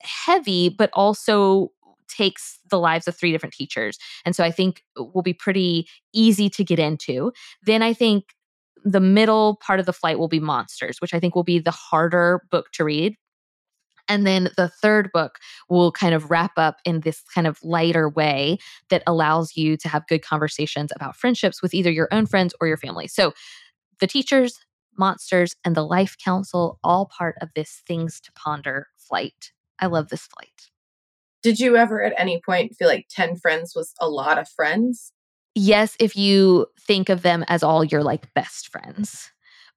[0.02, 1.70] heavy, but also
[2.08, 3.98] takes the lives of three different teachers.
[4.24, 7.32] And so I think will be pretty easy to get into.
[7.62, 8.34] Then I think
[8.84, 11.70] the middle part of the flight will be monsters, which I think will be the
[11.70, 13.16] harder book to read.
[14.06, 15.38] And then the third book
[15.70, 18.58] will kind of wrap up in this kind of lighter way
[18.90, 22.68] that allows you to have good conversations about friendships with either your own friends or
[22.68, 23.08] your family.
[23.08, 23.32] So
[24.00, 24.58] the teachers,
[24.98, 29.52] monsters, and the life council, all part of this things to ponder flight.
[29.78, 30.70] I love this flight.
[31.42, 35.13] Did you ever at any point feel like 10 friends was a lot of friends?
[35.54, 39.30] Yes, if you think of them as all your like best friends.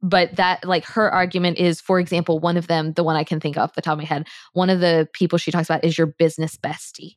[0.04, 3.40] But that, like, her argument is, for example, one of them, the one I can
[3.40, 5.84] think of off the top of my head, one of the people she talks about
[5.84, 7.16] is your business bestie.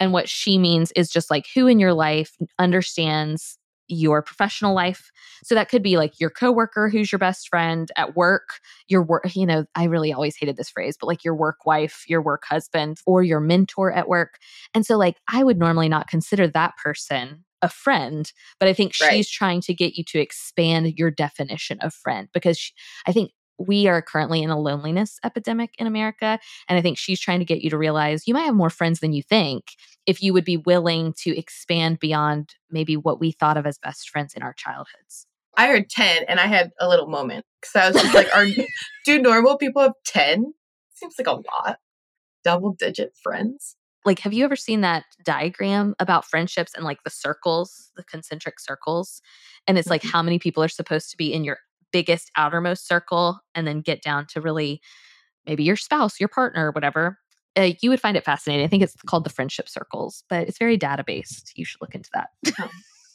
[0.00, 5.10] And what she means is just like who in your life understands your professional life.
[5.42, 9.36] So that could be like your coworker who's your best friend at work, your work,
[9.36, 12.44] you know, I really always hated this phrase, but like your work wife, your work
[12.48, 14.38] husband, or your mentor at work.
[14.72, 18.92] And so like I would normally not consider that person a friend, but I think
[19.00, 19.10] Right.
[19.10, 22.72] she's trying to get you to expand your definition of friend because she,
[23.06, 26.38] I think we are currently in a loneliness epidemic in America.
[26.68, 29.00] And I think she's trying to get you to realize you might have more friends
[29.00, 29.64] than you think
[30.06, 34.10] if you would be willing to expand beyond maybe what we thought of as best
[34.10, 35.26] friends in our childhoods.
[35.56, 38.46] I heard 10 and I had a little moment because I was just like, are
[39.04, 40.52] do normal people have 10?
[40.94, 41.78] Seems like a lot.
[42.42, 43.76] Double digit friends.
[44.04, 48.60] Like, have you ever seen that diagram about friendships and like the circles, the concentric
[48.60, 49.22] circles?
[49.66, 50.10] And it's like Mhm.
[50.12, 51.58] how many people are supposed to be in your
[51.92, 54.80] biggest outermost circle and then get down to really
[55.46, 57.18] maybe your spouse, your partner, whatever.
[57.56, 58.64] Uh, you would find it fascinating.
[58.64, 61.52] I think it's called the friendship circles, but it's very data based.
[61.54, 62.28] You should look into that.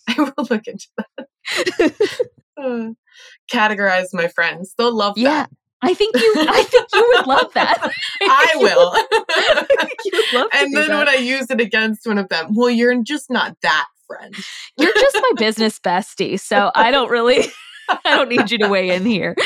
[0.07, 2.27] I will look into that.
[2.61, 2.89] Uh,
[3.49, 4.75] categorize my friends.
[4.77, 5.21] They'll love that.
[5.21, 5.29] yeah.
[5.43, 5.49] that.
[5.81, 7.77] I think you I think you would love that.
[8.21, 8.93] I will.
[10.03, 10.97] you would love to and then that.
[10.97, 14.33] when I use it against one of them, well, you're just not that friend.
[14.77, 17.45] You're just my business bestie, so I don't really
[17.89, 19.35] I don't need you to weigh in here.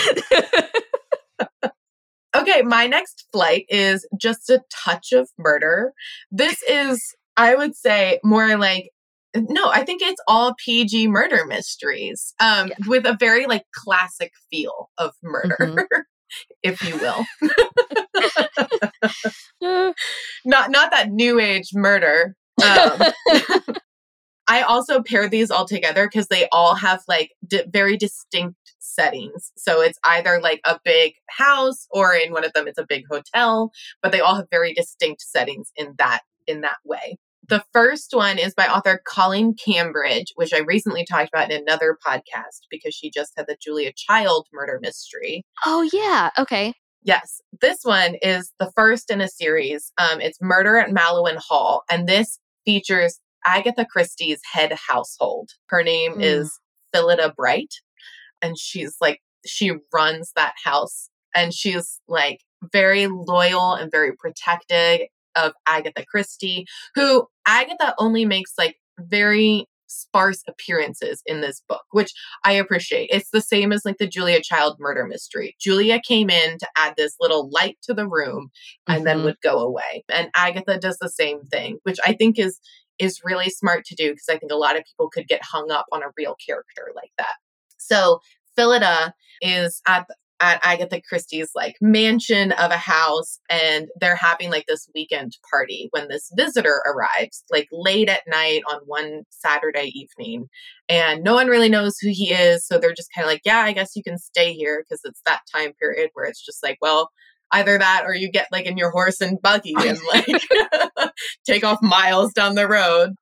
[2.35, 5.93] Okay, my next flight is just a touch of murder.
[6.31, 6.99] This is,
[7.37, 8.89] I would say, more like
[9.35, 12.75] no, I think it's all PG murder mysteries, um, Yeah.
[12.87, 15.85] with a very like classic feel of murder, Mhm.
[16.61, 17.25] If you will.
[20.45, 22.35] Not not that new age murder.
[22.63, 23.01] Um,
[24.47, 29.51] I also pair these all together because they all have like di- very distinct settings.
[29.57, 33.05] So it's either like a big house or in one of them it's a big
[33.09, 37.17] hotel, but they all have very distinct settings in that in that way.
[37.49, 41.97] The first one is by author Colleen Cambridge, which I recently talked about in another
[42.05, 45.43] podcast because she just had the Julia Child murder mystery.
[45.65, 46.73] oh yeah, okay.
[47.05, 49.91] Yes, this one is the first in a series.
[49.97, 55.49] Um, it's Murder at Mallowan Hall, and this features Agatha Christie's head household.
[55.67, 56.23] Her name Mm.
[56.23, 56.59] is
[56.93, 57.73] Phillida Bright,
[58.41, 62.39] and she's like she runs that house, and she's like
[62.71, 65.01] very loyal and very protective
[65.35, 66.65] of Agatha Christie,
[66.95, 72.11] who Agatha only makes like very sparse appearances in this book, which
[72.43, 73.09] I appreciate.
[73.11, 75.55] It's the same as like the Julia Child murder mystery.
[75.59, 78.49] Julia came in to add this little light to the room
[78.87, 79.23] and then Mhm.
[79.25, 80.03] would go away.
[80.09, 82.59] And Agatha does the same thing, which I think is
[82.99, 85.71] is really smart to do because I think a lot of people could get hung
[85.71, 87.33] up on a real character like that.
[87.77, 88.19] So
[88.55, 94.51] Phillida is at the, at Agatha Christie's like mansion of a house and they're having
[94.51, 99.89] like this weekend party when this visitor arrives like late at night on one Saturday
[99.95, 100.49] evening
[100.89, 103.59] and no one really knows who he is so they're just kind of like yeah
[103.59, 106.77] I guess you can stay here because it's that time period where it's just like
[106.81, 107.09] well
[107.53, 110.41] either that or you get like in your horse and buggy and like
[111.45, 113.15] take off miles down the road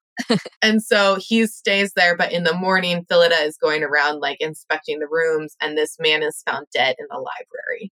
[0.62, 5.00] and so he stays there, but in the morning, Phillida is going around like inspecting
[5.00, 7.92] the rooms, and this man is found dead in the library.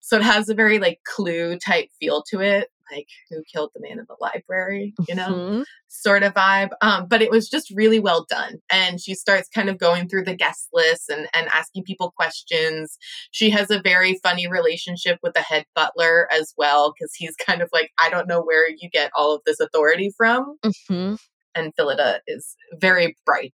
[0.00, 3.80] So it has a very like clue type feel to it, like who killed the
[3.86, 5.64] man in the library, you know, Mhm.
[5.88, 6.70] sort of vibe.
[6.80, 8.56] Um, but it was just really well done.
[8.72, 12.96] And she starts kind of going through the guest list and, and asking people questions.
[13.30, 17.60] She has a very funny relationship with the head butler as well, because he's kind
[17.60, 21.18] of like, I don't know where you get all of this authority from Mhm.
[21.54, 23.52] And Phillida is very bright.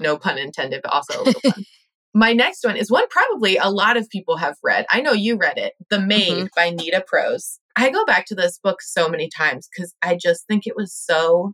[0.00, 1.64] No pun intended, but also a little fun.
[2.14, 4.84] My next one is one probably a lot of people have read.
[4.90, 7.58] I know you read it, The Maid by Nita Prose.
[7.74, 10.94] I go back to this book so many times because I just think it was
[10.94, 11.52] so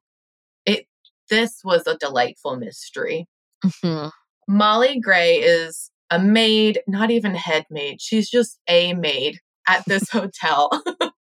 [0.66, 0.86] it
[1.30, 3.28] this was a delightful mystery.
[3.64, 4.10] Mhm.
[4.48, 8.00] Molly Gray is a maid, not even head maid.
[8.00, 10.70] She's just a maid at this hotel.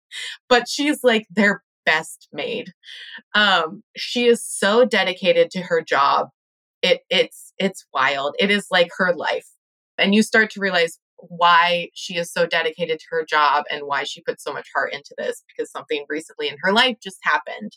[0.48, 2.72] but she's like their best maid.
[3.34, 6.28] Um, she is so dedicated to her job.
[6.82, 8.34] It it's it's wild.
[8.38, 9.46] It is like her life.
[9.98, 14.04] And you start to realize why she is so dedicated to her job and why
[14.04, 17.72] she put so much heart into this because something recently in her life just happened.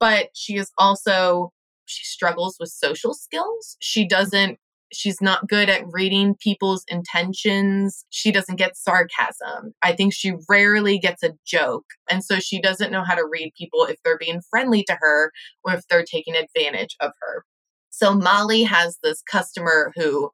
[0.00, 1.52] But she is also
[1.86, 3.76] she struggles with social skills.
[3.80, 4.58] She doesn't
[4.92, 8.04] she's not good at reading people's intentions.
[8.10, 9.74] She doesn't get sarcasm.
[9.82, 11.86] I think she rarely gets a joke.
[12.10, 15.32] And so she doesn't know how to read people if they're being friendly to her
[15.64, 17.44] or if they're taking advantage of her.
[17.90, 20.30] So Molly has this customer who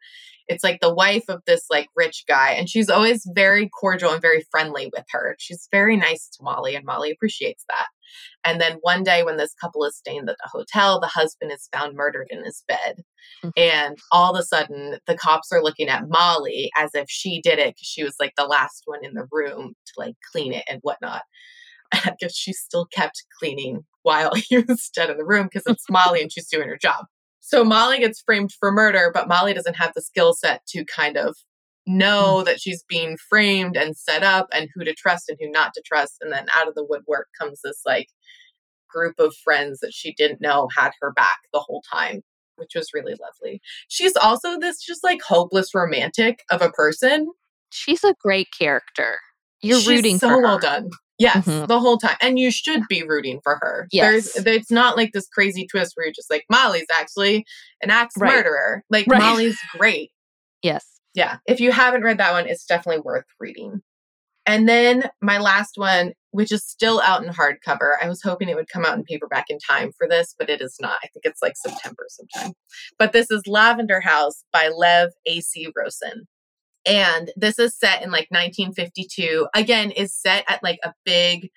[0.46, 4.22] it's like the wife of this like rich guy and she's always very cordial and
[4.22, 5.36] very friendly with her.
[5.38, 7.88] She's very nice to Molly and Molly appreciates that.
[8.44, 11.68] And then one day when this couple is staying at the hotel, the husband is
[11.72, 13.02] found murdered in his bed.
[13.44, 13.52] Mhm.
[13.56, 17.58] And all of a sudden the cops are looking at Molly as if she did
[17.58, 20.64] it because she was like the last one in the room to like clean it
[20.68, 21.22] and whatnot.
[21.92, 25.90] I guess she still kept cleaning while he was dead in the room because it's
[25.90, 27.06] Molly and she's doing her job.
[27.40, 31.16] So Molly gets framed for murder, but Molly doesn't have the skill set to kind
[31.16, 31.34] of
[31.88, 32.44] know mm.
[32.44, 35.82] that she's being framed and set up and who to trust and who not to
[35.84, 36.16] trust.
[36.20, 38.08] And then out of the woodwork comes this like
[38.88, 42.22] group of friends that she didn't know had her back the whole time,
[42.56, 43.60] which was really lovely.
[43.88, 47.28] She's also this just like hopeless romantic of a person.
[47.70, 49.18] She's a great character.
[49.60, 50.42] You're She's rooting so for her.
[50.42, 50.90] well done.
[51.18, 51.66] Yes, mm-hmm.
[51.66, 52.16] the whole time.
[52.22, 53.88] And you should be rooting for her.
[53.90, 54.34] Yes.
[54.34, 57.44] There's it's not like this crazy twist where you're just like, Molly's actually
[57.82, 58.32] an axe right.
[58.32, 58.84] murderer.
[58.88, 59.20] Like right.
[59.20, 60.10] Molly's great.
[60.62, 60.97] Yes.
[61.14, 61.38] Yeah.
[61.46, 63.82] If you haven't read that one, it's definitely worth reading.
[64.46, 67.92] And then my last one, which is still out in hardcover.
[68.02, 70.60] I was hoping it would come out in paperback in time for this, but it
[70.60, 70.98] is not.
[71.02, 72.52] I think it's like September sometime.
[72.98, 75.68] But this is Lavender House by Lev A.C.
[75.76, 76.26] Rosen.
[76.86, 79.48] And this is set in like 1952.
[79.54, 81.50] Again, is set at like a big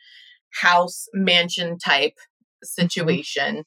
[0.52, 2.66] house mansion type mm-hmm.
[2.66, 3.62] situation mm-hmm.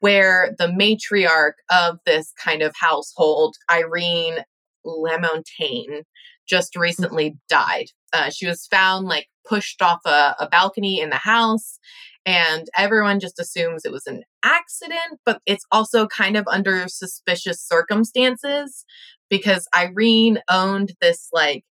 [0.00, 4.38] where the matriarch of this kind of household, Irene
[4.84, 6.02] Lamontagne,
[6.48, 6.82] just mm-hmm.
[6.82, 7.86] recently died.
[8.12, 11.78] Uh, she was found like pushed off a, a balcony in the house
[12.26, 17.60] and everyone just assumes it was an accident, but it's also kind of under suspicious
[17.60, 18.84] circumstances
[19.28, 21.64] because Irene owned this like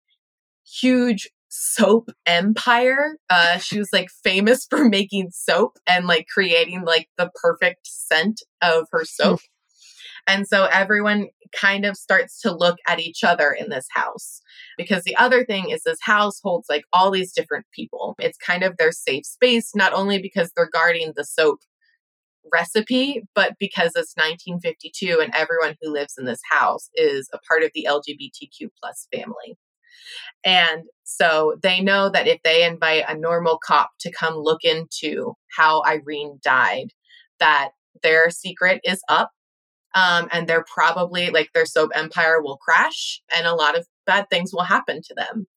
[0.66, 3.18] huge soap empire.
[3.30, 8.42] Uh, she was like famous for making soap and like creating like the perfect scent
[8.62, 9.40] of her soap.
[10.28, 14.42] And so everyone kind of starts to look at each other in this house
[14.78, 18.16] because the other thing is this house holds like all these different people.
[18.20, 21.60] It's kind of their safe space, not only because they're guarding the soap
[22.52, 27.64] recipe, but because it's 1952 and everyone who lives in this house is a part
[27.64, 29.58] of the LGBTQ plus family.
[30.44, 35.34] And so they know that if they invite a normal cop to come look into
[35.56, 36.88] how Irene died,
[37.40, 39.32] that their secret is up.
[39.94, 44.30] Um, and they're probably like their soap empire will crash and a lot of bad
[44.30, 45.48] things will happen to them.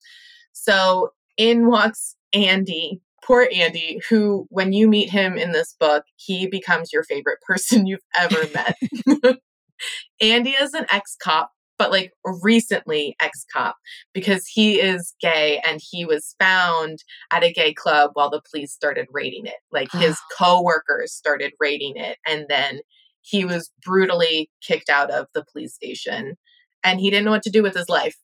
[0.53, 6.47] So in walks Andy, poor Andy, who, when you meet him in this book, he
[6.47, 9.37] becomes your favorite person you've ever met.
[10.21, 13.77] Andy is an ex cop, but like recently ex cop
[14.13, 18.73] because he is gay and he was found at a gay club while the police
[18.73, 19.61] started raiding it.
[19.73, 22.81] Like his co-workers started raiding it and then
[23.25, 26.37] he was brutally kicked out of the police station
[26.85, 28.17] and he didn't know what to do with his life.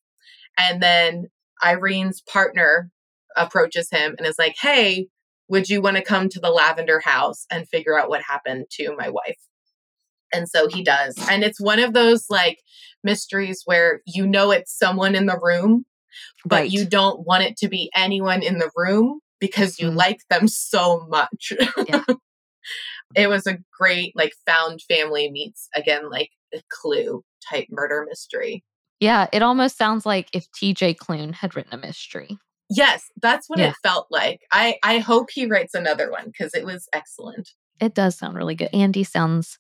[0.59, 1.29] And then
[1.63, 2.91] Irene's partner
[3.37, 5.09] approaches him and is like, Hey,
[5.49, 8.95] would you want to come to the lavender house and figure out what happened to
[8.97, 9.39] my wife?
[10.33, 11.17] And so he does.
[11.29, 12.59] And it's one of those like
[13.03, 15.87] mysteries where you know it's someone in the room,
[16.45, 16.71] but right.
[16.71, 19.97] you don't want it to be anyone in the room because you mm-hmm.
[19.97, 21.53] like them so much.
[21.89, 22.05] Yeah.
[23.15, 28.65] it was a great like found family meets again like a clue type murder mystery.
[29.01, 32.39] Yeah, it almost sounds like if TJ Klune had written a mystery.
[32.69, 33.71] Yes, that's what yeah.
[33.71, 34.43] it felt like.
[34.53, 37.51] I I hope he writes another one because it was excellent.
[37.81, 38.69] It does sound really good.
[38.73, 39.59] Andy sounds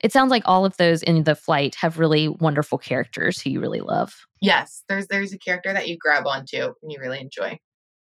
[0.00, 3.60] it sounds like all of those in the flight have really wonderful characters who you
[3.60, 4.14] really love.
[4.40, 7.58] Yes, there's there's a character that you grab onto and you really enjoy.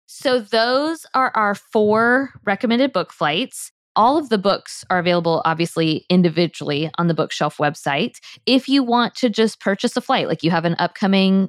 [0.07, 3.73] So those are our four recommended book flights.
[3.97, 8.17] All of the books are available, obviously, individually on the bookshelf website.
[8.45, 11.49] If you want to just purchase a flight, like you have an upcoming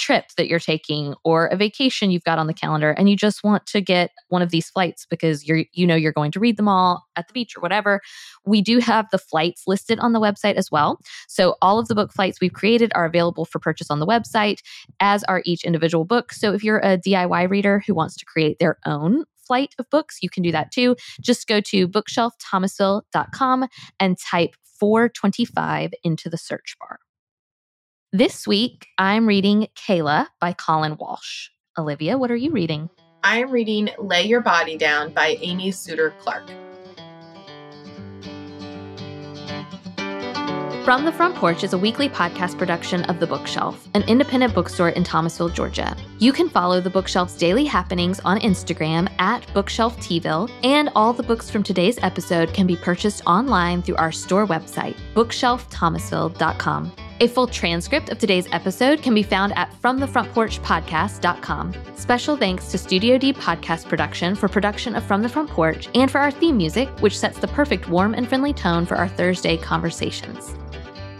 [0.00, 3.44] trip that you're taking or a vacation you've got on the calendar and you just
[3.44, 6.56] want to get one of these flights because you're you know you're going to read
[6.56, 8.00] them all at the beach or whatever
[8.46, 11.94] we do have the flights listed on the website as well so all of the
[11.94, 14.60] book flights we've created are available for purchase on the website
[15.00, 18.58] as are each individual book so if you're a DIY reader who wants to create
[18.58, 20.94] their own flight of books, you can do that too.
[21.20, 23.66] Just go to bookshelfthomasville.com
[23.98, 27.00] and type 425 into the search bar.
[28.12, 31.48] This week, I'm reading Kala by Colin Walsh.
[31.76, 32.90] Olivia, what are you reading?
[33.24, 36.50] I'm reading Lay Your Body Down by Amy Suiter Clarke.
[40.90, 44.88] From the Front Porch is a weekly podcast production of The Bookshelf, an independent bookstore
[44.88, 45.96] in Thomasville, Georgia.
[46.18, 51.48] You can follow The Bookshelf's daily happenings on Instagram at BookshelfTville, and all the books
[51.48, 56.92] from today's episode can be purchased online through our store website, bookshelfthomasville.com.
[57.20, 61.74] A full transcript of today's episode can be found at FromTheFrontPorchPodcast.com.
[61.94, 66.10] Special thanks to Studio D Podcast Production for production of From the Front Porch and
[66.10, 69.56] for our theme music, which sets the perfect warm and friendly tone for our Thursday
[69.56, 70.56] conversations.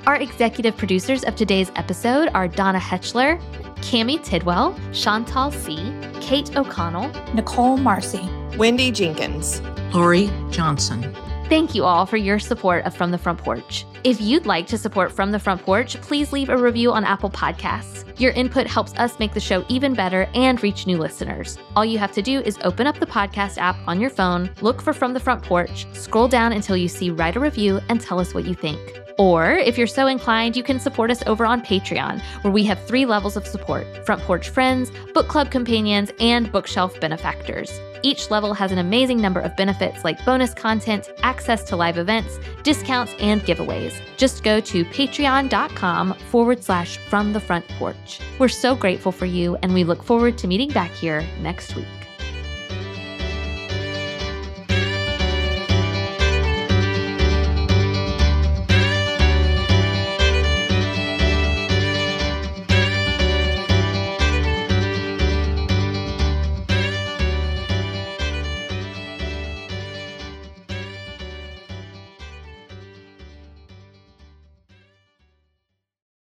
[0.07, 3.41] Our executive producers of today's episode are Donna Hetchler,
[3.77, 8.27] Cami Tidwell, Chantal C., Kate O'Connell, Nicole Marcy,
[8.57, 9.61] Wendy Jenkins,
[9.93, 11.15] Lori Johnson.
[11.49, 13.85] Thank you all for your support of From the Front Porch.
[14.05, 17.31] If you'd like to support From the Front Porch, please leave a review on Apple
[17.31, 18.19] Podcasts.
[18.19, 21.59] Your input helps us make the show even better and reach new listeners.
[21.77, 24.81] All you have to do is open up the podcast app on your phone, look
[24.81, 28.21] for From the Front Porch, scroll down until you see Write a Review, and tell
[28.21, 29.00] us what you think.
[29.21, 32.83] Or, if you're so inclined, you can support us over on Patreon, where we have
[32.87, 37.71] three levels of support Front Porch Friends, Book Club Companions, and Bookshelf Benefactors.
[38.03, 42.39] Each level has an amazing number of benefits like bonus content, access to live events,
[42.63, 43.93] discounts, and giveaways.
[44.17, 48.21] Just go to patreon.com forward slash from the front porch.
[48.39, 52.00] We're so grateful for you, and we look forward to meeting back here next week.